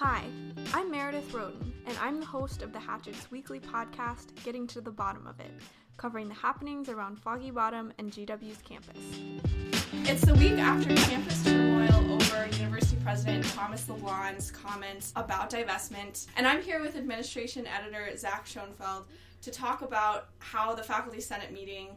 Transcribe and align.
Hi, 0.00 0.22
I'm 0.74 0.92
Meredith 0.92 1.34
Roaten, 1.34 1.72
and 1.84 1.98
I'm 1.98 2.20
the 2.20 2.26
host 2.26 2.62
of 2.62 2.72
the 2.72 2.78
Hatchets 2.78 3.32
weekly 3.32 3.58
podcast, 3.58 4.26
Getting 4.44 4.64
to 4.68 4.80
the 4.80 4.92
Bottom 4.92 5.26
of 5.26 5.40
It, 5.40 5.50
covering 5.96 6.28
the 6.28 6.34
happenings 6.34 6.88
around 6.88 7.18
Foggy 7.18 7.50
Bottom 7.50 7.92
and 7.98 8.12
GW's 8.12 8.62
campus. 8.62 8.96
It's 10.08 10.24
the 10.24 10.36
week 10.36 10.52
after 10.52 10.94
campus 10.94 11.42
turmoil 11.42 12.12
over 12.12 12.46
University 12.58 12.96
President 13.02 13.44
Thomas 13.46 13.88
LeBlanc's 13.88 14.52
comments 14.52 15.12
about 15.16 15.50
divestment, 15.50 16.28
and 16.36 16.46
I'm 16.46 16.62
here 16.62 16.80
with 16.80 16.94
Administration 16.94 17.66
Editor 17.66 18.16
Zach 18.16 18.46
Schoenfeld 18.46 19.06
to 19.42 19.50
talk 19.50 19.82
about 19.82 20.28
how 20.38 20.76
the 20.76 20.84
Faculty 20.84 21.20
Senate 21.20 21.52
meeting 21.52 21.88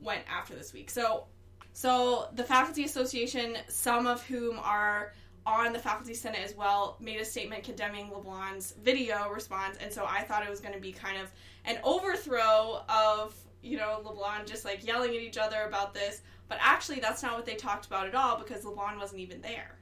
went 0.00 0.22
after 0.28 0.56
this 0.56 0.72
week. 0.72 0.90
So, 0.90 1.26
so 1.72 2.26
the 2.34 2.42
Faculty 2.42 2.82
Association, 2.82 3.56
some 3.68 4.08
of 4.08 4.20
whom 4.24 4.58
are 4.58 5.12
on 5.46 5.72
the 5.72 5.78
faculty 5.78 6.12
senate 6.12 6.40
as 6.44 6.54
well 6.56 6.96
made 7.00 7.20
a 7.20 7.24
statement 7.24 7.62
condemning 7.62 8.10
LeBlanc's 8.10 8.72
video 8.82 9.30
response, 9.30 9.78
and 9.80 9.92
so 9.92 10.04
I 10.04 10.22
thought 10.22 10.42
it 10.42 10.50
was 10.50 10.60
going 10.60 10.74
to 10.74 10.80
be 10.80 10.92
kind 10.92 11.20
of 11.20 11.30
an 11.64 11.78
overthrow 11.84 12.82
of 12.88 13.34
you 13.62 13.76
know 13.78 14.00
LeBlanc 14.04 14.46
just 14.46 14.64
like 14.64 14.86
yelling 14.86 15.10
at 15.10 15.22
each 15.22 15.38
other 15.38 15.62
about 15.62 15.94
this, 15.94 16.22
but 16.48 16.58
actually 16.60 17.00
that's 17.00 17.22
not 17.22 17.34
what 17.34 17.46
they 17.46 17.54
talked 17.54 17.86
about 17.86 18.06
at 18.06 18.14
all 18.14 18.38
because 18.38 18.64
LeBlanc 18.64 18.98
wasn't 18.98 19.20
even 19.20 19.40
there. 19.40 19.78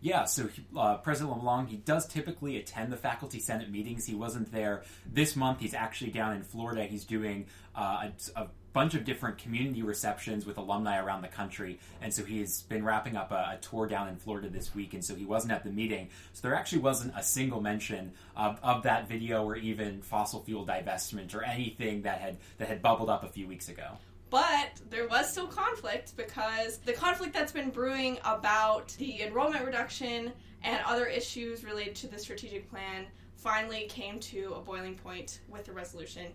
Yeah, 0.00 0.24
so 0.24 0.48
uh, 0.76 0.98
President 0.98 1.36
LeBlanc, 1.36 1.70
he 1.70 1.76
does 1.76 2.06
typically 2.06 2.56
attend 2.58 2.92
the 2.92 2.96
Faculty 2.96 3.40
Senate 3.40 3.70
meetings. 3.70 4.06
He 4.06 4.14
wasn't 4.14 4.52
there 4.52 4.82
this 5.10 5.34
month. 5.34 5.60
He's 5.60 5.74
actually 5.74 6.10
down 6.10 6.34
in 6.34 6.42
Florida. 6.42 6.84
He's 6.84 7.04
doing 7.04 7.46
uh, 7.74 8.08
a, 8.36 8.40
a 8.40 8.48
bunch 8.76 8.94
of 8.94 9.06
different 9.06 9.38
community 9.38 9.82
receptions 9.82 10.44
with 10.44 10.58
alumni 10.58 10.98
around 10.98 11.22
the 11.22 11.28
country. 11.28 11.80
And 12.02 12.12
so 12.12 12.22
he's 12.22 12.60
been 12.60 12.84
wrapping 12.84 13.16
up 13.16 13.32
a, 13.32 13.54
a, 13.54 13.58
tour 13.62 13.86
down 13.86 14.08
in 14.08 14.16
Florida 14.16 14.50
this 14.50 14.74
week, 14.74 14.92
and 14.92 15.02
so 15.02 15.14
he 15.14 15.24
wasn't 15.24 15.54
at 15.54 15.64
the 15.64 15.70
meeting. 15.70 16.10
So 16.34 16.46
there 16.46 16.54
actually 16.54 16.82
wasn't 16.82 17.14
a 17.16 17.22
single 17.22 17.62
mention 17.62 18.12
of, 18.36 18.60
of 18.62 18.82
that 18.82 19.08
video 19.08 19.44
or 19.44 19.56
even 19.56 20.02
fossil 20.02 20.42
fuel 20.42 20.66
divestment 20.66 21.34
or 21.34 21.42
anything 21.42 22.02
that 22.02 22.20
had 22.20 22.36
that 22.58 22.68
had 22.68 22.82
bubbled 22.82 23.08
up 23.08 23.24
a 23.24 23.28
few 23.28 23.46
weeks 23.48 23.70
ago. 23.70 23.96
But 24.28 24.80
there 24.90 25.06
was 25.08 25.30
still 25.30 25.46
conflict 25.46 26.16
because 26.16 26.78
the 26.78 26.92
conflict 26.92 27.32
that's 27.32 27.52
been 27.52 27.70
brewing 27.70 28.18
about 28.24 28.88
the 28.98 29.22
enrollment 29.22 29.64
reduction 29.64 30.32
and 30.62 30.80
other 30.84 31.06
issues 31.06 31.62
related 31.64 31.94
to 31.96 32.08
the 32.08 32.18
strategic 32.18 32.68
plan 32.68 33.06
finally 33.36 33.86
came 33.88 34.18
to 34.18 34.54
a 34.56 34.60
boiling 34.60 34.96
point 34.96 35.40
with 35.48 35.64
the 35.64 35.72
resolution 35.72 36.32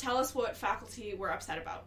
tell 0.00 0.16
us 0.16 0.34
what 0.34 0.56
faculty 0.56 1.14
were 1.14 1.30
upset 1.30 1.58
about. 1.58 1.84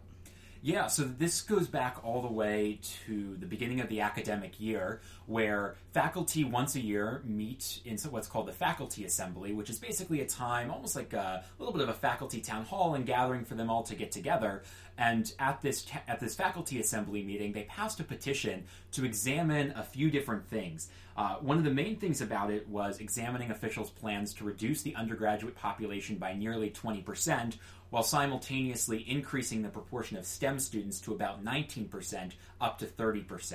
Yeah, 0.66 0.86
so 0.86 1.04
this 1.04 1.42
goes 1.42 1.68
back 1.68 1.98
all 2.02 2.22
the 2.22 2.32
way 2.32 2.80
to 3.04 3.36
the 3.38 3.44
beginning 3.44 3.80
of 3.80 3.90
the 3.90 4.00
academic 4.00 4.58
year, 4.58 5.02
where 5.26 5.74
faculty 5.92 6.42
once 6.42 6.74
a 6.74 6.80
year 6.80 7.20
meet 7.22 7.80
in 7.84 7.98
what's 8.08 8.28
called 8.28 8.48
the 8.48 8.52
faculty 8.52 9.04
assembly, 9.04 9.52
which 9.52 9.68
is 9.68 9.78
basically 9.78 10.22
a 10.22 10.26
time, 10.26 10.70
almost 10.70 10.96
like 10.96 11.12
a, 11.12 11.44
little 11.58 11.74
bit 11.74 11.82
of 11.82 11.90
a 11.90 11.92
faculty 11.92 12.40
town 12.40 12.64
hall 12.64 12.94
and 12.94 13.04
gathering 13.04 13.44
for 13.44 13.56
them 13.56 13.68
all 13.68 13.82
to 13.82 13.94
get 13.94 14.10
together. 14.10 14.62
And 14.96 15.30
at 15.38 15.60
this 15.60 15.84
at 16.08 16.18
this 16.18 16.34
faculty 16.34 16.80
assembly 16.80 17.22
meeting, 17.22 17.52
they 17.52 17.64
passed 17.64 18.00
a 18.00 18.04
petition 18.04 18.64
to 18.92 19.04
examine 19.04 19.74
a 19.76 19.82
few 19.82 20.10
different 20.10 20.48
things. 20.48 20.88
Uh, 21.16 21.36
one 21.36 21.58
of 21.58 21.64
the 21.64 21.70
main 21.70 21.96
things 21.96 22.20
about 22.20 22.50
it 22.50 22.68
was 22.68 22.98
examining 22.98 23.50
officials' 23.50 23.90
plans 23.90 24.34
to 24.34 24.44
reduce 24.44 24.82
the 24.82 24.94
undergraduate 24.96 25.54
population 25.54 26.16
by 26.16 26.34
nearly 26.34 26.70
20 26.70 27.02
percent 27.02 27.56
while 27.94 28.02
simultaneously 28.02 29.08
increasing 29.08 29.62
the 29.62 29.68
proportion 29.68 30.16
of 30.16 30.26
STEM 30.26 30.58
students 30.58 30.98
to 30.98 31.12
about 31.12 31.44
19% 31.44 32.32
up 32.60 32.76
to 32.76 32.86
30%. 32.86 33.52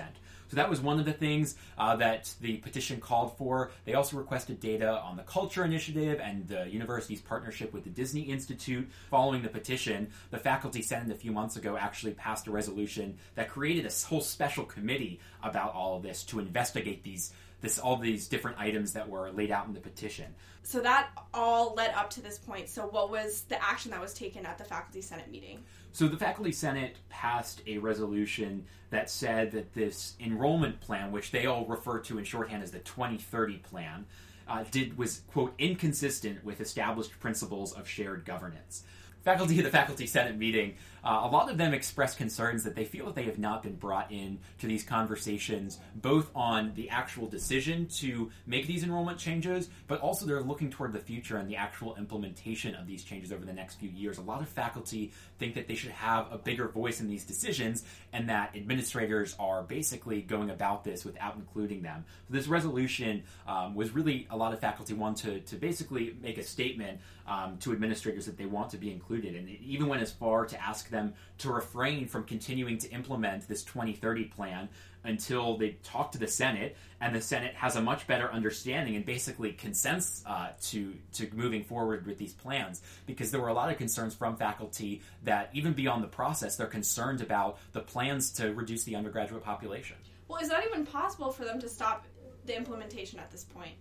So 0.47 0.55
that 0.55 0.69
was 0.69 0.79
one 0.79 0.97
of 0.97 1.03
the 1.03 1.11
things 1.11 1.57
uh, 1.77 1.97
that 1.97 2.33
the 2.39 2.55
petition 2.57 3.01
called 3.01 3.37
for. 3.37 3.71
They 3.83 3.95
also 3.95 4.15
requested 4.15 4.61
data 4.61 5.01
on 5.01 5.17
the 5.17 5.23
Culture 5.23 5.65
Initiative 5.65 6.21
and 6.23 6.47
the 6.47 6.69
university's 6.69 7.19
partnership 7.19 7.73
with 7.73 7.83
the 7.83 7.89
Disney 7.89 8.21
Institute. 8.21 8.89
Following 9.11 9.41
the 9.41 9.49
petition, 9.49 10.09
the 10.31 10.39
Faculty 10.39 10.81
Senate 10.81 11.11
a 11.11 11.15
few 11.15 11.33
months 11.33 11.57
ago 11.57 11.75
actually 11.75 12.13
passed 12.13 12.47
a 12.47 12.51
resolution 12.51 13.17
that 13.35 13.49
created 13.49 13.85
a 13.85 14.07
whole 14.07 14.21
special 14.21 14.63
committee 14.63 15.19
about 15.43 15.73
all 15.73 15.97
of 15.97 16.03
this 16.03 16.23
to 16.23 16.39
investigate 16.39 17.03
these 17.03 17.33
this 17.61 17.79
all 17.79 17.97
these 17.97 18.27
different 18.27 18.59
items 18.59 18.93
that 18.93 19.09
were 19.09 19.31
laid 19.31 19.51
out 19.51 19.67
in 19.67 19.73
the 19.73 19.79
petition. 19.79 20.33
So 20.63 20.79
that 20.81 21.09
all 21.33 21.73
led 21.75 21.93
up 21.93 22.09
to 22.11 22.21
this 22.21 22.37
point. 22.37 22.69
So 22.69 22.83
what 22.83 23.09
was 23.09 23.43
the 23.49 23.61
action 23.63 23.91
that 23.91 24.01
was 24.01 24.13
taken 24.13 24.45
at 24.45 24.57
the 24.57 24.63
faculty 24.63 25.01
senate 25.01 25.29
meeting? 25.31 25.63
So 25.91 26.07
the 26.07 26.17
faculty 26.17 26.51
senate 26.51 26.97
passed 27.09 27.61
a 27.65 27.77
resolution 27.79 28.65
that 28.91 29.09
said 29.09 29.51
that 29.51 29.73
this 29.73 30.15
enrollment 30.19 30.79
plan, 30.81 31.11
which 31.11 31.31
they 31.31 31.45
all 31.45 31.65
refer 31.65 31.99
to 31.99 32.17
in 32.17 32.23
shorthand 32.23 32.63
as 32.63 32.71
the 32.71 32.79
2030 32.79 33.57
plan, 33.57 34.05
uh, 34.47 34.63
did 34.71 34.97
was 34.97 35.21
quote 35.31 35.53
inconsistent 35.59 36.43
with 36.43 36.59
established 36.59 37.19
principles 37.19 37.73
of 37.73 37.87
shared 37.87 38.25
governance 38.25 38.83
faculty 39.29 39.59
at 39.59 39.63
the 39.63 39.69
faculty 39.69 40.07
senate 40.07 40.37
meeting, 40.37 40.73
uh, 41.03 41.21
a 41.23 41.27
lot 41.27 41.49
of 41.49 41.57
them 41.57 41.73
expressed 41.73 42.17
concerns 42.17 42.63
that 42.63 42.75
they 42.75 42.83
feel 42.83 43.05
that 43.05 43.15
they 43.15 43.23
have 43.23 43.37
not 43.37 43.61
been 43.61 43.75
brought 43.75 44.11
in 44.11 44.39
to 44.57 44.67
these 44.67 44.83
conversations, 44.83 45.77
both 45.95 46.29
on 46.35 46.73
the 46.75 46.89
actual 46.89 47.27
decision 47.27 47.85
to 47.87 48.31
make 48.47 48.65
these 48.65 48.83
enrollment 48.83 49.19
changes, 49.19 49.69
but 49.87 50.01
also 50.01 50.25
they're 50.25 50.41
looking 50.41 50.69
toward 50.71 50.91
the 50.93 50.99
future 50.99 51.37
and 51.37 51.47
the 51.49 51.55
actual 51.55 51.95
implementation 51.95 52.73
of 52.75 52.87
these 52.87 53.03
changes 53.03 53.31
over 53.31 53.45
the 53.45 53.53
next 53.53 53.75
few 53.75 53.89
years. 53.89 54.17
A 54.17 54.21
lot 54.21 54.41
of 54.41 54.49
faculty 54.49 55.11
think 55.37 55.53
that 55.55 55.67
they 55.67 55.75
should 55.75 55.91
have 55.91 56.27
a 56.31 56.37
bigger 56.37 56.67
voice 56.67 56.99
in 56.99 57.07
these 57.07 57.23
decisions, 57.23 57.83
and 58.11 58.27
that 58.29 58.55
administrators 58.55 59.35
are 59.39 59.61
basically 59.63 60.21
going 60.21 60.49
about 60.49 60.83
this 60.83 61.05
without 61.05 61.35
including 61.35 61.83
them. 61.83 62.03
So 62.27 62.33
this 62.33 62.47
resolution 62.47 63.23
um, 63.47 63.75
was 63.75 63.91
really 63.91 64.27
a 64.31 64.35
lot 64.35 64.53
of 64.53 64.59
faculty 64.59 64.93
want 64.93 65.17
to, 65.17 65.39
to 65.39 65.55
basically 65.55 66.15
make 66.21 66.37
a 66.39 66.43
statement 66.43 66.99
um, 67.27 67.57
to 67.59 67.71
administrators 67.71 68.25
that 68.25 68.37
they 68.37 68.45
want 68.45 68.71
to 68.71 68.77
be 68.77 68.91
included. 68.91 69.18
And 69.25 69.49
it 69.49 69.59
even 69.61 69.87
went 69.87 70.01
as 70.01 70.11
far 70.11 70.45
to 70.45 70.61
ask 70.61 70.89
them 70.89 71.13
to 71.39 71.51
refrain 71.51 72.07
from 72.07 72.23
continuing 72.23 72.77
to 72.79 72.89
implement 72.91 73.47
this 73.47 73.63
2030 73.63 74.25
plan 74.25 74.69
until 75.03 75.57
they 75.57 75.77
talk 75.83 76.11
to 76.11 76.17
the 76.17 76.27
Senate, 76.27 76.75
and 76.99 77.15
the 77.15 77.21
Senate 77.21 77.53
has 77.55 77.75
a 77.75 77.81
much 77.81 78.05
better 78.05 78.29
understanding 78.31 78.95
and 78.95 79.05
basically 79.05 79.53
consents 79.53 80.23
uh, 80.25 80.49
to 80.61 80.93
to 81.13 81.29
moving 81.33 81.63
forward 81.63 82.05
with 82.05 82.17
these 82.17 82.33
plans. 82.33 82.81
Because 83.05 83.31
there 83.31 83.39
were 83.39 83.47
a 83.47 83.53
lot 83.53 83.71
of 83.71 83.77
concerns 83.77 84.13
from 84.13 84.35
faculty 84.35 85.01
that 85.23 85.49
even 85.53 85.73
beyond 85.73 86.03
the 86.03 86.07
process, 86.07 86.57
they're 86.57 86.67
concerned 86.67 87.21
about 87.21 87.59
the 87.71 87.79
plans 87.79 88.31
to 88.33 88.53
reduce 88.53 88.83
the 88.83 88.95
undergraduate 88.95 89.43
population. 89.43 89.95
Well, 90.27 90.41
is 90.41 90.49
that 90.49 90.63
even 90.65 90.85
possible 90.85 91.31
for 91.31 91.45
them 91.45 91.59
to 91.61 91.69
stop 91.69 92.05
the 92.45 92.55
implementation 92.55 93.19
at 93.19 93.31
this 93.31 93.43
point? 93.43 93.73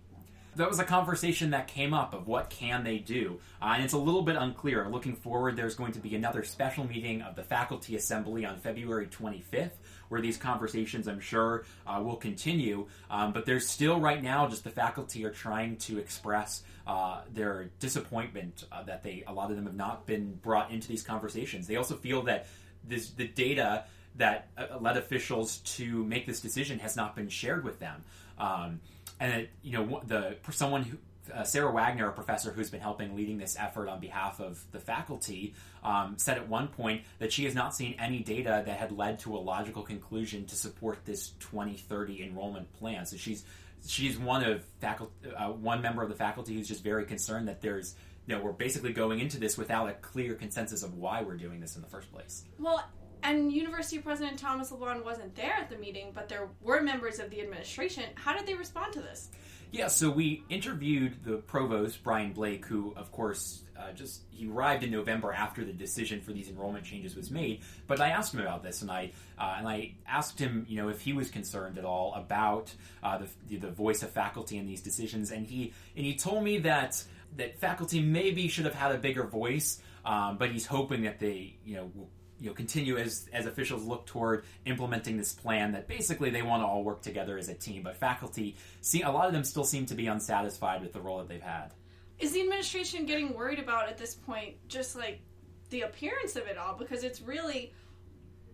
That 0.59 0.69
was 0.69 0.79
a 0.79 0.83
conversation 0.83 1.51
that 1.51 1.67
came 1.67 1.93
up 1.93 2.13
of 2.13 2.27
what 2.27 2.49
can 2.49 2.83
they 2.83 2.97
do. 2.97 3.39
Uh, 3.61 3.71
and 3.75 3.83
it's 3.83 3.93
a 3.93 3.97
little 3.97 4.21
bit 4.21 4.35
unclear. 4.35 4.87
Looking 4.89 5.15
forward 5.15 5.55
there's 5.55 5.75
going 5.75 5.93
to 5.93 5.99
be 5.99 6.15
another 6.15 6.43
special 6.43 6.85
meeting 6.85 7.21
of 7.21 7.35
the 7.35 7.43
faculty 7.43 7.95
assembly 7.95 8.45
on 8.45 8.59
february 8.59 9.07
25th 9.07 9.71
where 10.09 10.21
these 10.21 10.37
conversations 10.37 11.07
i'm 11.07 11.19
sure 11.19 11.63
uh, 11.87 12.01
will 12.03 12.17
continue. 12.17 12.87
Um, 13.09 13.31
but 13.31 13.45
there's 13.45 13.67
still 13.67 13.99
right 13.99 14.21
now 14.21 14.47
just 14.47 14.63
the 14.63 14.69
faculty 14.69 15.23
are 15.25 15.31
trying 15.31 15.77
to 15.77 15.97
express 15.97 16.63
uh, 16.85 17.21
their 17.33 17.69
disappointment 17.79 18.65
uh, 18.71 18.83
that 18.83 19.03
they 19.03 19.23
a 19.27 19.33
lot 19.33 19.51
of 19.51 19.55
them 19.55 19.65
have 19.65 19.75
not 19.75 20.05
been 20.05 20.33
brought 20.35 20.71
into 20.71 20.87
these 20.87 21.03
conversations. 21.03 21.67
They 21.67 21.77
also 21.77 21.95
feel 21.95 22.23
that 22.23 22.47
this 22.83 23.11
the 23.11 23.27
data 23.27 23.85
that 24.15 24.49
uh, 24.57 24.77
led 24.79 24.97
officials 24.97 25.57
to 25.59 26.03
make 26.05 26.25
this 26.25 26.41
decision 26.41 26.79
has 26.79 26.95
not 26.95 27.15
been 27.15 27.29
shared 27.29 27.63
with 27.63 27.79
them. 27.79 28.03
Um, 28.37 28.79
and 29.19 29.33
it, 29.33 29.49
you 29.61 29.73
know 29.73 30.01
the 30.05 30.37
someone 30.51 30.83
who 30.83 30.97
uh, 31.33 31.43
Sarah 31.43 31.71
Wagner, 31.71 32.07
a 32.07 32.11
professor 32.11 32.51
who's 32.51 32.69
been 32.69 32.81
helping 32.81 33.15
leading 33.15 33.37
this 33.37 33.55
effort 33.59 33.87
on 33.87 33.99
behalf 33.99 34.39
of 34.39 34.63
the 34.71 34.79
faculty, 34.79 35.53
um, 35.83 36.15
said 36.17 36.37
at 36.37 36.47
one 36.47 36.67
point 36.67 37.03
that 37.19 37.31
she 37.31 37.45
has 37.45 37.55
not 37.55 37.75
seen 37.75 37.95
any 37.99 38.19
data 38.19 38.63
that 38.65 38.77
had 38.77 38.91
led 38.91 39.19
to 39.19 39.35
a 39.35 39.39
logical 39.39 39.83
conclusion 39.83 40.45
to 40.47 40.55
support 40.55 41.05
this 41.05 41.29
2030 41.39 42.23
enrollment 42.23 42.71
plan. 42.73 43.05
So 43.05 43.17
she's 43.17 43.43
she's 43.85 44.17
one 44.17 44.43
of 44.43 44.63
faculty, 44.79 45.13
uh, 45.35 45.49
one 45.49 45.81
member 45.81 46.03
of 46.03 46.09
the 46.09 46.15
faculty 46.15 46.55
who's 46.55 46.67
just 46.67 46.83
very 46.83 47.05
concerned 47.05 47.47
that 47.47 47.61
there's 47.61 47.95
you 48.27 48.35
know 48.35 48.41
we're 48.41 48.51
basically 48.51 48.93
going 48.93 49.19
into 49.19 49.39
this 49.39 49.57
without 49.57 49.89
a 49.89 49.93
clear 49.93 50.35
consensus 50.35 50.83
of 50.83 50.95
why 50.95 51.21
we're 51.21 51.37
doing 51.37 51.59
this 51.59 51.75
in 51.75 51.81
the 51.81 51.87
first 51.87 52.11
place. 52.11 52.45
Well, 52.57 52.83
and 53.23 53.51
University 53.51 53.99
President 53.99 54.37
Thomas 54.39 54.71
LeBlanc 54.71 55.03
wasn't 55.03 55.35
there 55.35 55.53
at 55.53 55.69
the 55.69 55.77
meeting, 55.77 56.11
but 56.13 56.29
there 56.29 56.49
were 56.61 56.81
members 56.81 57.19
of 57.19 57.29
the 57.29 57.41
administration. 57.41 58.03
How 58.15 58.35
did 58.35 58.45
they 58.45 58.53
respond 58.53 58.93
to 58.93 59.01
this? 59.01 59.29
Yeah, 59.71 59.87
so 59.87 60.09
we 60.09 60.43
interviewed 60.49 61.23
the 61.23 61.37
provost, 61.37 62.03
Brian 62.03 62.33
Blake, 62.33 62.65
who, 62.65 62.93
of 62.95 63.11
course, 63.11 63.61
uh, 63.77 63.91
just 63.91 64.23
he 64.31 64.49
arrived 64.49 64.83
in 64.83 64.89
November 64.89 65.31
after 65.31 65.63
the 65.63 65.71
decision 65.71 66.21
for 66.21 66.33
these 66.33 66.49
enrollment 66.49 66.83
changes 66.83 67.15
was 67.15 67.29
made. 67.29 67.61
But 67.85 68.01
I 68.01 68.09
asked 68.09 68.33
him 68.33 68.41
about 68.41 68.63
this, 68.63 68.81
and 68.81 68.89
I 68.89 69.11
uh, 69.37 69.55
and 69.59 69.67
I 69.67 69.93
asked 70.07 70.39
him, 70.39 70.65
you 70.67 70.77
know, 70.77 70.89
if 70.89 71.01
he 71.01 71.13
was 71.13 71.29
concerned 71.29 71.77
at 71.77 71.85
all 71.85 72.15
about 72.15 72.73
uh, 73.03 73.19
the 73.47 73.57
the 73.57 73.69
voice 73.69 74.01
of 74.01 74.09
faculty 74.09 74.57
in 74.57 74.65
these 74.65 74.81
decisions, 74.81 75.31
and 75.31 75.45
he 75.45 75.73
and 75.95 76.03
he 76.03 76.15
told 76.15 76.43
me 76.43 76.57
that 76.59 77.03
that 77.37 77.59
faculty 77.59 78.01
maybe 78.01 78.47
should 78.47 78.65
have 78.65 78.73
had 78.73 78.91
a 78.91 78.97
bigger 78.97 79.23
voice, 79.23 79.79
um, 80.03 80.37
but 80.37 80.51
he's 80.51 80.65
hoping 80.65 81.03
that 81.03 81.19
they, 81.19 81.57
you 81.63 81.75
know, 81.75 81.91
you 82.39 82.47
know 82.47 82.53
continue 82.53 82.97
as 82.97 83.29
as 83.33 83.45
officials 83.45 83.83
look 83.83 84.05
toward 84.05 84.45
implementing 84.65 85.17
this 85.17 85.33
plan 85.33 85.71
that 85.73 85.87
basically 85.87 86.29
they 86.29 86.41
want 86.41 86.63
to 86.63 86.67
all 86.67 86.83
work 86.83 87.01
together 87.01 87.37
as 87.37 87.49
a 87.49 87.53
team. 87.53 87.83
But 87.83 87.97
faculty 87.97 88.55
see 88.81 89.01
a 89.01 89.11
lot 89.11 89.27
of 89.27 89.33
them 89.33 89.43
still 89.43 89.63
seem 89.63 89.85
to 89.87 89.95
be 89.95 90.07
unsatisfied 90.07 90.81
with 90.81 90.93
the 90.93 91.01
role 91.01 91.17
that 91.19 91.27
they've 91.27 91.41
had. 91.41 91.73
Is 92.19 92.33
the 92.33 92.41
administration 92.41 93.05
getting 93.05 93.33
worried 93.33 93.59
about 93.59 93.87
at 93.89 93.97
this 93.97 94.13
point 94.13 94.55
just 94.67 94.95
like 94.95 95.21
the 95.69 95.81
appearance 95.81 96.35
of 96.35 96.47
it 96.47 96.57
all 96.57 96.75
because 96.75 97.03
it's 97.03 97.21
really 97.21 97.73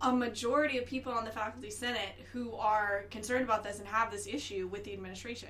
a 0.01 0.11
majority 0.11 0.77
of 0.77 0.85
people 0.85 1.11
on 1.11 1.23
the 1.23 1.31
faculty 1.31 1.69
senate 1.69 2.13
who 2.33 2.53
are 2.55 3.05
concerned 3.09 3.43
about 3.43 3.63
this 3.63 3.79
and 3.79 3.87
have 3.87 4.11
this 4.11 4.27
issue 4.27 4.67
with 4.67 4.83
the 4.83 4.93
administration. 4.93 5.49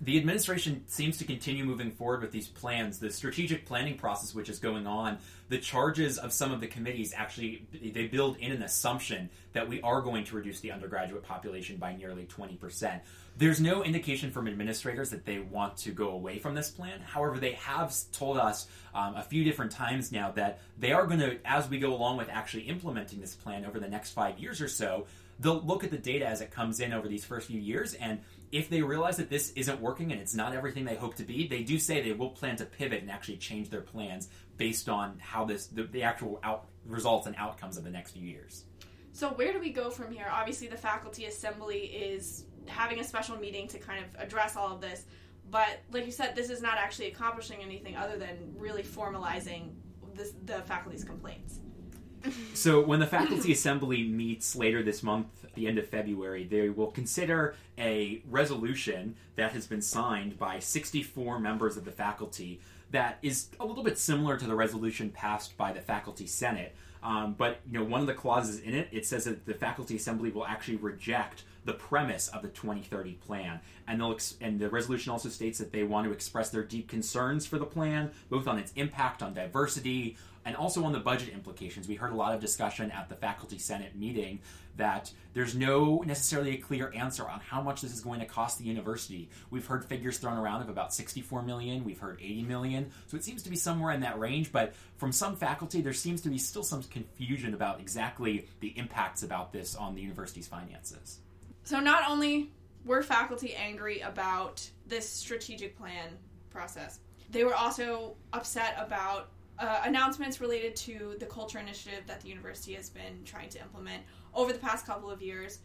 The 0.00 0.16
administration 0.16 0.84
seems 0.86 1.16
to 1.18 1.24
continue 1.24 1.64
moving 1.64 1.90
forward 1.90 2.22
with 2.22 2.30
these 2.30 2.46
plans. 2.46 3.00
The 3.00 3.10
strategic 3.10 3.66
planning 3.66 3.98
process, 3.98 4.32
which 4.32 4.48
is 4.48 4.60
going 4.60 4.86
on, 4.86 5.18
the 5.48 5.58
charges 5.58 6.18
of 6.18 6.32
some 6.32 6.52
of 6.52 6.60
the 6.60 6.68
committees 6.68 7.12
actually 7.16 7.66
they 7.72 8.06
build 8.06 8.36
in 8.36 8.52
an 8.52 8.62
assumption 8.62 9.28
that 9.54 9.68
we 9.68 9.80
are 9.82 10.00
going 10.00 10.24
to 10.24 10.36
reduce 10.36 10.60
the 10.60 10.70
undergraduate 10.70 11.24
population 11.24 11.78
by 11.78 11.96
nearly 11.96 12.26
20%. 12.26 13.00
There's 13.38 13.60
no 13.60 13.84
indication 13.84 14.32
from 14.32 14.48
administrators 14.48 15.10
that 15.10 15.24
they 15.24 15.38
want 15.38 15.76
to 15.78 15.92
go 15.92 16.08
away 16.08 16.40
from 16.40 16.56
this 16.56 16.70
plan. 16.70 16.98
However, 17.00 17.38
they 17.38 17.52
have 17.52 17.94
told 18.10 18.36
us 18.36 18.66
um, 18.92 19.14
a 19.14 19.22
few 19.22 19.44
different 19.44 19.70
times 19.70 20.10
now 20.10 20.32
that 20.32 20.60
they 20.76 20.90
are 20.90 21.06
going 21.06 21.20
to, 21.20 21.38
as 21.44 21.68
we 21.68 21.78
go 21.78 21.94
along 21.94 22.16
with 22.16 22.28
actually 22.30 22.64
implementing 22.64 23.20
this 23.20 23.36
plan 23.36 23.64
over 23.64 23.78
the 23.78 23.86
next 23.86 24.10
five 24.10 24.40
years 24.40 24.60
or 24.60 24.66
so, 24.66 25.06
they'll 25.38 25.62
look 25.62 25.84
at 25.84 25.92
the 25.92 25.98
data 25.98 26.26
as 26.26 26.40
it 26.40 26.50
comes 26.50 26.80
in 26.80 26.92
over 26.92 27.06
these 27.06 27.24
first 27.24 27.46
few 27.46 27.60
years 27.60 27.94
and 27.94 28.18
if 28.50 28.68
they 28.68 28.82
realize 28.82 29.18
that 29.18 29.30
this 29.30 29.52
isn't 29.52 29.80
working 29.80 30.10
and 30.10 30.20
it's 30.20 30.34
not 30.34 30.52
everything 30.54 30.84
they 30.84 30.96
hope 30.96 31.14
to 31.14 31.22
be, 31.22 31.46
they 31.46 31.62
do 31.62 31.78
say 31.78 32.00
they 32.00 32.12
will 32.12 32.30
plan 32.30 32.56
to 32.56 32.64
pivot 32.64 33.02
and 33.02 33.10
actually 33.10 33.36
change 33.36 33.70
their 33.70 33.82
plans 33.82 34.30
based 34.56 34.88
on 34.88 35.18
how 35.20 35.44
this 35.44 35.66
the, 35.66 35.84
the 35.84 36.02
actual 36.02 36.40
out, 36.42 36.66
results 36.86 37.26
and 37.26 37.36
outcomes 37.36 37.76
of 37.76 37.84
the 37.84 37.90
next 37.90 38.12
few 38.12 38.26
years. 38.26 38.64
So 39.12 39.28
where 39.30 39.52
do 39.52 39.60
we 39.60 39.70
go 39.70 39.90
from 39.90 40.12
here? 40.12 40.26
Obviously, 40.30 40.68
the 40.68 40.76
faculty 40.76 41.26
assembly 41.26 41.78
is 41.78 42.44
having 42.68 43.00
a 43.00 43.04
special 43.04 43.36
meeting 43.36 43.68
to 43.68 43.78
kind 43.78 44.04
of 44.04 44.20
address 44.20 44.56
all 44.56 44.74
of 44.74 44.80
this. 44.80 45.04
But 45.50 45.80
like 45.92 46.06
you 46.06 46.12
said, 46.12 46.36
this 46.36 46.50
is 46.50 46.60
not 46.60 46.76
actually 46.76 47.08
accomplishing 47.08 47.62
anything 47.62 47.96
other 47.96 48.18
than 48.18 48.54
really 48.56 48.82
formalizing 48.82 49.70
this, 50.14 50.32
the 50.44 50.60
faculty's 50.62 51.04
complaints. 51.04 51.60
so 52.54 52.84
when 52.84 53.00
the 53.00 53.06
faculty 53.06 53.52
assembly 53.52 54.02
meets 54.02 54.56
later 54.56 54.82
this 54.82 55.02
month, 55.02 55.26
the 55.54 55.66
end 55.66 55.78
of 55.78 55.88
February, 55.88 56.44
they 56.44 56.68
will 56.68 56.90
consider 56.90 57.54
a 57.76 58.22
resolution 58.28 59.16
that 59.36 59.52
has 59.52 59.66
been 59.66 59.82
signed 59.82 60.38
by 60.38 60.58
64 60.58 61.38
members 61.38 61.76
of 61.76 61.84
the 61.84 61.90
faculty 61.90 62.60
that 62.90 63.18
is 63.22 63.48
a 63.60 63.66
little 63.66 63.84
bit 63.84 63.98
similar 63.98 64.36
to 64.36 64.46
the 64.46 64.54
resolution 64.54 65.10
passed 65.10 65.56
by 65.56 65.72
the 65.72 65.80
faculty 65.80 66.26
senate. 66.26 66.74
Um, 67.02 67.34
but 67.38 67.60
you 67.70 67.78
know, 67.78 67.84
one 67.84 68.00
of 68.00 68.06
the 68.06 68.14
clauses 68.14 68.60
in 68.60 68.74
it, 68.74 68.88
it 68.90 69.06
says 69.06 69.24
that 69.24 69.46
the 69.46 69.54
faculty 69.54 69.96
assembly 69.96 70.30
will 70.30 70.46
actually 70.46 70.76
reject 70.76 71.44
the 71.64 71.74
premise 71.74 72.28
of 72.28 72.42
the 72.42 72.48
2030 72.48 73.12
plan. 73.14 73.60
And 73.86 74.00
they'll 74.00 74.12
ex- 74.12 74.36
and 74.40 74.58
the 74.58 74.68
resolution 74.68 75.12
also 75.12 75.28
states 75.28 75.58
that 75.58 75.70
they 75.70 75.84
want 75.84 76.06
to 76.06 76.12
express 76.12 76.50
their 76.50 76.64
deep 76.64 76.88
concerns 76.88 77.46
for 77.46 77.58
the 77.58 77.66
plan, 77.66 78.10
both 78.30 78.48
on 78.48 78.58
its 78.58 78.72
impact 78.74 79.22
on 79.22 79.34
diversity 79.34 80.16
and 80.48 80.56
also 80.56 80.82
on 80.82 80.92
the 80.92 80.98
budget 80.98 81.28
implications. 81.34 81.86
We 81.86 81.94
heard 81.94 82.10
a 82.10 82.16
lot 82.16 82.34
of 82.34 82.40
discussion 82.40 82.90
at 82.90 83.10
the 83.10 83.14
faculty 83.14 83.58
senate 83.58 83.94
meeting 83.94 84.40
that 84.78 85.12
there's 85.34 85.54
no 85.54 86.02
necessarily 86.06 86.54
a 86.54 86.56
clear 86.56 86.90
answer 86.94 87.28
on 87.28 87.40
how 87.40 87.60
much 87.60 87.82
this 87.82 87.92
is 87.92 88.00
going 88.00 88.20
to 88.20 88.24
cost 88.26 88.58
the 88.58 88.64
university. 88.64 89.28
We've 89.50 89.66
heard 89.66 89.84
figures 89.84 90.16
thrown 90.16 90.38
around 90.38 90.62
of 90.62 90.70
about 90.70 90.94
64 90.94 91.42
million, 91.42 91.84
we've 91.84 91.98
heard 91.98 92.18
80 92.18 92.44
million. 92.44 92.90
So 93.08 93.18
it 93.18 93.24
seems 93.24 93.42
to 93.42 93.50
be 93.50 93.56
somewhere 93.56 93.92
in 93.92 94.00
that 94.00 94.18
range, 94.18 94.50
but 94.50 94.72
from 94.96 95.12
some 95.12 95.36
faculty 95.36 95.82
there 95.82 95.92
seems 95.92 96.22
to 96.22 96.30
be 96.30 96.38
still 96.38 96.62
some 96.62 96.82
confusion 96.84 97.52
about 97.52 97.78
exactly 97.78 98.46
the 98.60 98.68
impacts 98.78 99.22
about 99.22 99.52
this 99.52 99.74
on 99.74 99.94
the 99.94 100.00
university's 100.00 100.48
finances. 100.48 101.18
So 101.64 101.78
not 101.78 102.08
only 102.08 102.52
were 102.86 103.02
faculty 103.02 103.54
angry 103.54 104.00
about 104.00 104.66
this 104.86 105.06
strategic 105.06 105.76
plan 105.76 106.08
process, 106.48 107.00
they 107.30 107.44
were 107.44 107.54
also 107.54 108.16
upset 108.32 108.76
about 108.78 109.28
uh, 109.58 109.80
announcements 109.84 110.40
related 110.40 110.76
to 110.76 111.16
the 111.18 111.26
culture 111.26 111.58
initiative 111.58 112.04
that 112.06 112.20
the 112.20 112.28
university 112.28 112.74
has 112.74 112.88
been 112.88 113.22
trying 113.24 113.48
to 113.50 113.60
implement 113.60 114.02
over 114.34 114.52
the 114.52 114.58
past 114.58 114.86
couple 114.86 115.10
of 115.10 115.20
years. 115.20 115.58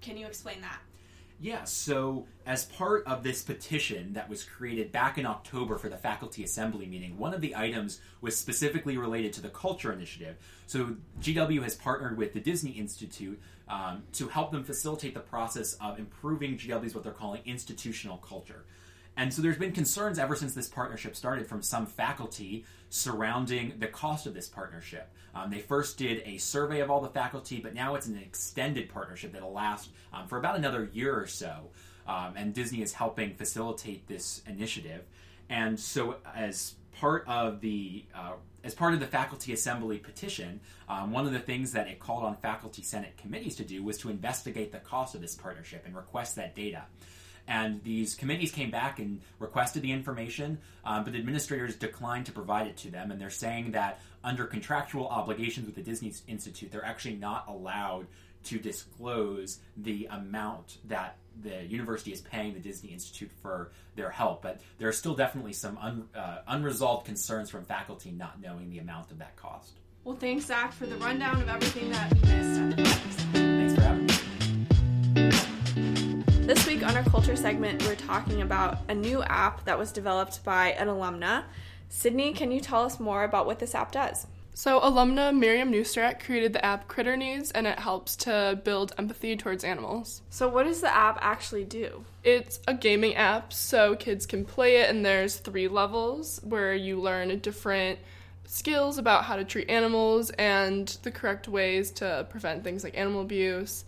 Can 0.00 0.16
you 0.16 0.26
explain 0.26 0.60
that? 0.60 0.80
Yeah, 1.42 1.64
so 1.64 2.26
as 2.46 2.66
part 2.66 3.04
of 3.04 3.24
this 3.24 3.42
petition 3.42 4.12
that 4.12 4.28
was 4.28 4.44
created 4.44 4.92
back 4.92 5.18
in 5.18 5.26
October 5.26 5.76
for 5.76 5.88
the 5.88 5.96
faculty 5.96 6.44
assembly 6.44 6.86
meeting, 6.86 7.18
one 7.18 7.34
of 7.34 7.40
the 7.40 7.56
items 7.56 8.00
was 8.20 8.36
specifically 8.36 8.96
related 8.96 9.32
to 9.32 9.40
the 9.40 9.48
culture 9.48 9.92
initiative. 9.92 10.36
So 10.68 10.96
GW 11.20 11.60
has 11.64 11.74
partnered 11.74 12.16
with 12.16 12.32
the 12.32 12.38
Disney 12.38 12.70
Institute 12.70 13.40
um, 13.68 14.04
to 14.12 14.28
help 14.28 14.52
them 14.52 14.62
facilitate 14.62 15.14
the 15.14 15.20
process 15.20 15.72
of 15.80 15.98
improving 15.98 16.56
GW's 16.56 16.94
what 16.94 17.02
they're 17.02 17.12
calling 17.12 17.42
institutional 17.44 18.18
culture. 18.18 18.64
And 19.16 19.32
so 19.32 19.42
there's 19.42 19.58
been 19.58 19.72
concerns 19.72 20.18
ever 20.18 20.34
since 20.34 20.54
this 20.54 20.68
partnership 20.68 21.14
started 21.14 21.46
from 21.46 21.62
some 21.62 21.86
faculty 21.86 22.64
surrounding 22.88 23.74
the 23.78 23.86
cost 23.86 24.26
of 24.26 24.34
this 24.34 24.48
partnership. 24.48 25.10
Um, 25.34 25.50
they 25.50 25.60
first 25.60 25.98
did 25.98 26.22
a 26.24 26.38
survey 26.38 26.80
of 26.80 26.90
all 26.90 27.00
the 27.00 27.08
faculty, 27.08 27.60
but 27.60 27.74
now 27.74 27.94
it's 27.94 28.06
an 28.06 28.16
extended 28.16 28.88
partnership 28.88 29.32
that'll 29.32 29.52
last 29.52 29.90
um, 30.12 30.26
for 30.28 30.38
about 30.38 30.56
another 30.56 30.88
year 30.92 31.14
or 31.18 31.26
so. 31.26 31.70
Um, 32.06 32.34
and 32.36 32.52
Disney 32.52 32.82
is 32.82 32.92
helping 32.92 33.34
facilitate 33.34 34.08
this 34.08 34.42
initiative. 34.46 35.02
And 35.48 35.78
so, 35.78 36.16
as 36.34 36.74
part 36.92 37.24
of 37.26 37.60
the 37.60 38.04
uh, 38.14 38.32
as 38.64 38.74
part 38.74 38.94
of 38.94 39.00
the 39.00 39.06
faculty 39.06 39.52
assembly 39.52 39.98
petition, 39.98 40.60
um, 40.88 41.12
one 41.12 41.26
of 41.26 41.32
the 41.32 41.38
things 41.38 41.72
that 41.72 41.88
it 41.88 41.98
called 41.98 42.24
on 42.24 42.36
faculty 42.36 42.82
senate 42.82 43.16
committees 43.16 43.56
to 43.56 43.64
do 43.64 43.82
was 43.82 43.98
to 43.98 44.08
investigate 44.08 44.72
the 44.72 44.78
cost 44.78 45.14
of 45.14 45.20
this 45.20 45.34
partnership 45.34 45.84
and 45.84 45.96
request 45.96 46.36
that 46.36 46.54
data. 46.54 46.84
And 47.48 47.82
these 47.82 48.14
committees 48.14 48.52
came 48.52 48.70
back 48.70 48.98
and 48.98 49.20
requested 49.38 49.82
the 49.82 49.92
information, 49.92 50.58
um, 50.84 51.04
but 51.04 51.12
the 51.12 51.18
administrators 51.18 51.74
declined 51.74 52.26
to 52.26 52.32
provide 52.32 52.66
it 52.66 52.76
to 52.78 52.90
them. 52.90 53.10
And 53.10 53.20
they're 53.20 53.30
saying 53.30 53.72
that 53.72 54.00
under 54.22 54.44
contractual 54.44 55.08
obligations 55.08 55.66
with 55.66 55.74
the 55.74 55.82
Disney 55.82 56.12
Institute, 56.28 56.70
they're 56.70 56.84
actually 56.84 57.16
not 57.16 57.48
allowed 57.48 58.06
to 58.44 58.58
disclose 58.58 59.58
the 59.76 60.08
amount 60.10 60.78
that 60.84 61.16
the 61.42 61.64
university 61.64 62.12
is 62.12 62.20
paying 62.20 62.54
the 62.54 62.60
Disney 62.60 62.90
Institute 62.90 63.30
for 63.40 63.70
their 63.96 64.10
help. 64.10 64.42
But 64.42 64.60
there 64.78 64.88
are 64.88 64.92
still 64.92 65.14
definitely 65.14 65.52
some 65.52 65.78
un, 65.78 66.08
uh, 66.14 66.38
unresolved 66.46 67.06
concerns 67.06 67.50
from 67.50 67.64
faculty 67.64 68.10
not 68.10 68.40
knowing 68.40 68.70
the 68.70 68.78
amount 68.78 69.10
of 69.10 69.18
that 69.18 69.36
cost. 69.36 69.78
Well, 70.04 70.16
thanks, 70.16 70.46
Zach, 70.46 70.72
for 70.72 70.86
the 70.86 70.96
rundown 70.96 71.40
of 71.40 71.48
everything 71.48 71.90
that 71.90 72.12
we 72.12 72.20
missed. 72.20 73.20
Thanks 73.32 73.74
for 73.74 73.80
having 73.80 74.06
me. 74.06 74.31
Our 76.94 77.02
culture 77.04 77.36
segment, 77.36 77.82
we're 77.84 77.94
talking 77.94 78.42
about 78.42 78.78
a 78.86 78.94
new 78.94 79.22
app 79.22 79.64
that 79.64 79.78
was 79.78 79.92
developed 79.92 80.44
by 80.44 80.72
an 80.72 80.88
alumna. 80.88 81.44
Sydney, 81.88 82.34
can 82.34 82.52
you 82.52 82.60
tell 82.60 82.84
us 82.84 83.00
more 83.00 83.24
about 83.24 83.46
what 83.46 83.60
this 83.60 83.74
app 83.74 83.92
does? 83.92 84.26
So, 84.52 84.78
alumna 84.78 85.34
Miriam 85.34 85.72
Nusrat 85.72 86.22
created 86.22 86.52
the 86.52 86.62
app 86.62 86.88
Critter 86.88 87.16
Needs, 87.16 87.50
and 87.50 87.66
it 87.66 87.78
helps 87.78 88.14
to 88.16 88.60
build 88.62 88.92
empathy 88.98 89.34
towards 89.38 89.64
animals. 89.64 90.20
So, 90.28 90.48
what 90.48 90.64
does 90.64 90.82
the 90.82 90.94
app 90.94 91.16
actually 91.22 91.64
do? 91.64 92.04
It's 92.24 92.60
a 92.68 92.74
gaming 92.74 93.14
app, 93.14 93.54
so 93.54 93.96
kids 93.96 94.26
can 94.26 94.44
play 94.44 94.76
it, 94.76 94.90
and 94.90 95.02
there's 95.02 95.36
three 95.36 95.68
levels 95.68 96.40
where 96.44 96.74
you 96.74 97.00
learn 97.00 97.38
different 97.38 98.00
skills 98.44 98.98
about 98.98 99.24
how 99.24 99.36
to 99.36 99.44
treat 99.44 99.70
animals 99.70 100.28
and 100.32 100.88
the 101.04 101.10
correct 101.10 101.48
ways 101.48 101.90
to 101.92 102.26
prevent 102.28 102.62
things 102.62 102.84
like 102.84 102.98
animal 102.98 103.22
abuse. 103.22 103.86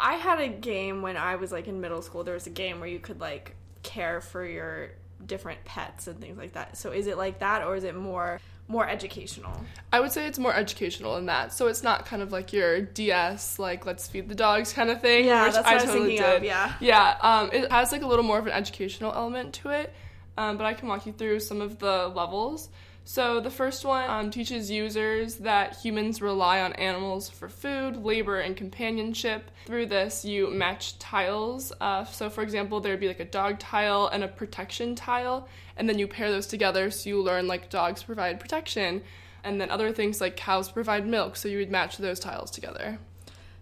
I 0.00 0.14
had 0.14 0.40
a 0.40 0.48
game 0.48 1.02
when 1.02 1.16
I 1.16 1.36
was 1.36 1.52
like 1.52 1.66
in 1.66 1.80
middle 1.80 2.02
school. 2.02 2.24
There 2.24 2.34
was 2.34 2.46
a 2.46 2.50
game 2.50 2.80
where 2.80 2.88
you 2.88 2.98
could 2.98 3.20
like 3.20 3.56
care 3.82 4.20
for 4.20 4.44
your 4.44 4.90
different 5.24 5.64
pets 5.64 6.06
and 6.06 6.20
things 6.20 6.38
like 6.38 6.52
that. 6.52 6.76
So 6.76 6.92
is 6.92 7.06
it 7.06 7.16
like 7.16 7.40
that 7.40 7.64
or 7.64 7.76
is 7.76 7.84
it 7.84 7.94
more 7.94 8.40
more 8.68 8.86
educational? 8.88 9.64
I 9.92 10.00
would 10.00 10.12
say 10.12 10.26
it's 10.26 10.38
more 10.38 10.54
educational 10.54 11.14
than 11.14 11.26
that. 11.26 11.52
So 11.52 11.66
it's 11.66 11.82
not 11.82 12.04
kind 12.06 12.22
of 12.22 12.32
like 12.32 12.52
your 12.52 12.82
DS, 12.82 13.58
like 13.58 13.86
let's 13.86 14.06
feed 14.06 14.28
the 14.28 14.34
dogs 14.34 14.72
kind 14.72 14.90
of 14.90 15.00
thing. 15.00 15.24
Yeah, 15.24 15.44
that's 15.44 15.56
what 15.56 15.66
I, 15.66 15.70
I 15.70 15.74
was 15.74 15.84
totally 15.84 16.16
thinking 16.18 16.24
did. 16.24 16.36
of. 16.36 16.44
Yeah, 16.44 16.74
yeah. 16.80 17.16
Um, 17.20 17.50
it 17.52 17.72
has 17.72 17.92
like 17.92 18.02
a 18.02 18.06
little 18.06 18.24
more 18.24 18.38
of 18.38 18.46
an 18.46 18.52
educational 18.52 19.12
element 19.12 19.54
to 19.54 19.70
it, 19.70 19.92
um, 20.36 20.58
but 20.58 20.66
I 20.66 20.74
can 20.74 20.88
walk 20.88 21.06
you 21.06 21.12
through 21.12 21.40
some 21.40 21.60
of 21.60 21.78
the 21.78 22.08
levels. 22.08 22.68
So, 23.10 23.40
the 23.40 23.50
first 23.50 23.86
one 23.86 24.04
um, 24.10 24.30
teaches 24.30 24.70
users 24.70 25.36
that 25.36 25.76
humans 25.76 26.20
rely 26.20 26.60
on 26.60 26.74
animals 26.74 27.30
for 27.30 27.48
food, 27.48 27.96
labor, 28.04 28.40
and 28.40 28.54
companionship. 28.54 29.50
Through 29.64 29.86
this, 29.86 30.26
you 30.26 30.50
match 30.50 30.98
tiles. 30.98 31.72
Uh, 31.80 32.04
so, 32.04 32.28
for 32.28 32.42
example, 32.42 32.80
there 32.80 32.92
would 32.92 33.00
be 33.00 33.08
like 33.08 33.18
a 33.18 33.24
dog 33.24 33.60
tile 33.60 34.08
and 34.08 34.22
a 34.22 34.28
protection 34.28 34.94
tile, 34.94 35.48
and 35.78 35.88
then 35.88 35.98
you 35.98 36.06
pair 36.06 36.30
those 36.30 36.46
together 36.46 36.90
so 36.90 37.08
you 37.08 37.22
learn 37.22 37.46
like 37.46 37.70
dogs 37.70 38.02
provide 38.02 38.38
protection, 38.40 39.00
and 39.42 39.58
then 39.58 39.70
other 39.70 39.90
things 39.90 40.20
like 40.20 40.36
cows 40.36 40.70
provide 40.70 41.06
milk, 41.06 41.36
so 41.36 41.48
you 41.48 41.56
would 41.56 41.70
match 41.70 41.96
those 41.96 42.20
tiles 42.20 42.50
together. 42.50 42.98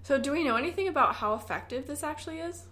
So, 0.02 0.18
do 0.18 0.32
we 0.32 0.42
know 0.42 0.56
anything 0.56 0.88
about 0.88 1.14
how 1.14 1.34
effective 1.34 1.86
this 1.86 2.02
actually 2.02 2.40
is? 2.40 2.64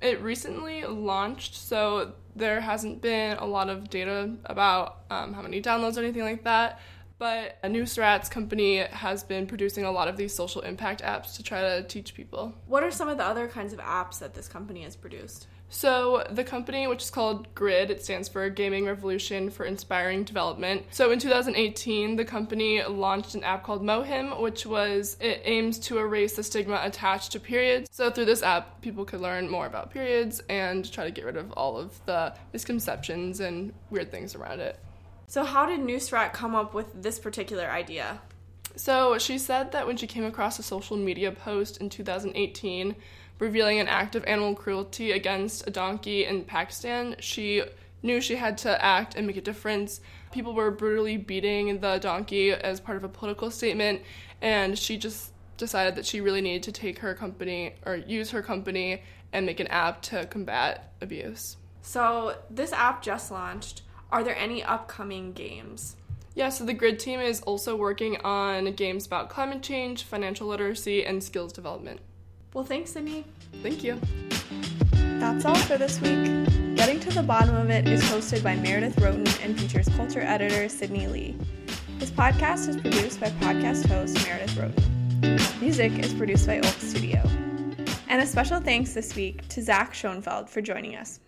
It 0.00 0.20
recently 0.20 0.84
launched, 0.84 1.54
so 1.54 2.12
there 2.36 2.60
hasn't 2.60 3.02
been 3.02 3.36
a 3.38 3.44
lot 3.44 3.68
of 3.68 3.90
data 3.90 4.34
about 4.44 4.98
um, 5.10 5.32
how 5.34 5.42
many 5.42 5.60
downloads 5.60 5.96
or 5.96 6.00
anything 6.00 6.22
like 6.22 6.44
that. 6.44 6.80
But 7.18 7.60
Nusrat's 7.64 8.28
company 8.28 8.76
has 8.78 9.24
been 9.24 9.48
producing 9.48 9.84
a 9.84 9.90
lot 9.90 10.06
of 10.06 10.16
these 10.16 10.32
social 10.32 10.62
impact 10.62 11.02
apps 11.02 11.34
to 11.36 11.42
try 11.42 11.62
to 11.62 11.82
teach 11.82 12.14
people. 12.14 12.54
What 12.66 12.84
are 12.84 12.92
some 12.92 13.08
of 13.08 13.18
the 13.18 13.24
other 13.24 13.48
kinds 13.48 13.72
of 13.72 13.80
apps 13.80 14.20
that 14.20 14.34
this 14.34 14.46
company 14.46 14.82
has 14.82 14.94
produced? 14.94 15.48
So, 15.70 16.26
the 16.30 16.44
company, 16.44 16.86
which 16.86 17.02
is 17.02 17.10
called 17.10 17.54
GRID, 17.54 17.90
it 17.90 18.02
stands 18.02 18.26
for 18.26 18.48
Gaming 18.48 18.86
Revolution 18.86 19.50
for 19.50 19.66
Inspiring 19.66 20.24
Development. 20.24 20.82
So, 20.90 21.10
in 21.10 21.18
2018, 21.18 22.16
the 22.16 22.24
company 22.24 22.82
launched 22.84 23.34
an 23.34 23.44
app 23.44 23.64
called 23.64 23.82
Mohim, 23.82 24.40
which 24.40 24.64
was, 24.64 25.18
it 25.20 25.42
aims 25.44 25.78
to 25.80 25.98
erase 25.98 26.36
the 26.36 26.42
stigma 26.42 26.80
attached 26.82 27.32
to 27.32 27.40
periods. 27.40 27.90
So, 27.92 28.10
through 28.10 28.24
this 28.24 28.42
app, 28.42 28.80
people 28.80 29.04
could 29.04 29.20
learn 29.20 29.50
more 29.50 29.66
about 29.66 29.90
periods 29.90 30.42
and 30.48 30.90
try 30.90 31.04
to 31.04 31.10
get 31.10 31.26
rid 31.26 31.36
of 31.36 31.52
all 31.52 31.76
of 31.76 32.04
the 32.06 32.34
misconceptions 32.54 33.40
and 33.40 33.74
weird 33.90 34.10
things 34.10 34.34
around 34.34 34.60
it. 34.60 34.78
So, 35.26 35.44
how 35.44 35.66
did 35.66 35.80
Nusrat 35.80 36.32
come 36.32 36.54
up 36.54 36.72
with 36.72 37.02
this 37.02 37.18
particular 37.18 37.68
idea? 37.70 38.22
So, 38.74 39.18
she 39.18 39.36
said 39.38 39.72
that 39.72 39.86
when 39.86 39.98
she 39.98 40.06
came 40.06 40.24
across 40.24 40.58
a 40.58 40.62
social 40.62 40.96
media 40.96 41.30
post 41.30 41.76
in 41.76 41.90
2018, 41.90 42.96
revealing 43.38 43.78
an 43.78 43.88
act 43.88 44.14
of 44.14 44.24
animal 44.24 44.54
cruelty 44.54 45.12
against 45.12 45.66
a 45.66 45.70
donkey 45.70 46.24
in 46.24 46.44
Pakistan, 46.44 47.16
she 47.20 47.62
knew 48.02 48.20
she 48.20 48.36
had 48.36 48.58
to 48.58 48.84
act 48.84 49.14
and 49.14 49.26
make 49.26 49.36
a 49.36 49.40
difference. 49.40 50.00
People 50.32 50.54
were 50.54 50.70
brutally 50.70 51.16
beating 51.16 51.80
the 51.80 51.98
donkey 51.98 52.52
as 52.52 52.80
part 52.80 52.96
of 52.96 53.04
a 53.04 53.08
political 53.08 53.50
statement, 53.50 54.02
and 54.40 54.78
she 54.78 54.96
just 54.96 55.32
decided 55.56 55.96
that 55.96 56.06
she 56.06 56.20
really 56.20 56.40
needed 56.40 56.62
to 56.62 56.72
take 56.72 57.00
her 57.00 57.14
company 57.14 57.74
or 57.84 57.96
use 57.96 58.30
her 58.30 58.42
company 58.42 59.02
and 59.32 59.44
make 59.44 59.60
an 59.60 59.66
app 59.68 60.00
to 60.02 60.26
combat 60.26 60.92
abuse. 61.00 61.56
So, 61.82 62.36
this 62.50 62.72
app 62.72 63.02
just 63.02 63.30
launched. 63.30 63.82
Are 64.10 64.24
there 64.24 64.36
any 64.36 64.62
upcoming 64.62 65.32
games? 65.32 65.96
Yeah, 66.34 66.50
so 66.50 66.64
the 66.64 66.72
GRID 66.72 67.00
team 67.00 67.20
is 67.20 67.40
also 67.42 67.74
working 67.74 68.16
on 68.22 68.72
games 68.72 69.06
about 69.06 69.28
climate 69.28 69.62
change, 69.62 70.04
financial 70.04 70.46
literacy, 70.46 71.04
and 71.04 71.22
skills 71.22 71.52
development. 71.52 72.00
Well, 72.54 72.64
thanks, 72.64 72.92
Sydney. 72.92 73.24
Thank 73.62 73.84
you. 73.84 74.00
That's 75.20 75.44
all 75.44 75.54
for 75.54 75.76
this 75.76 76.00
week. 76.00 76.24
Getting 76.76 77.00
to 77.00 77.10
the 77.10 77.22
Bottom 77.22 77.56
of 77.56 77.70
It 77.70 77.86
is 77.88 78.02
hosted 78.04 78.42
by 78.42 78.56
Meredith 78.56 78.98
Roaten 78.98 79.26
and 79.42 79.58
features 79.58 79.88
culture 79.90 80.20
editor 80.20 80.68
Sydney 80.68 81.06
Lee. 81.08 81.36
This 81.98 82.10
podcast 82.10 82.68
is 82.68 82.76
produced 82.76 83.20
by 83.20 83.30
podcast 83.30 83.86
host 83.86 84.16
Meredith 84.26 84.56
Roaten. 84.56 85.60
Music 85.60 85.92
is 85.98 86.14
produced 86.14 86.46
by 86.46 86.58
Oak 86.58 86.66
Studio. 86.66 87.20
And 88.08 88.22
a 88.22 88.26
special 88.26 88.60
thanks 88.60 88.94
this 88.94 89.14
week 89.14 89.46
to 89.48 89.60
Zach 89.60 89.92
Schoenfeld 89.92 90.48
for 90.48 90.62
joining 90.62 90.96
us. 90.96 91.20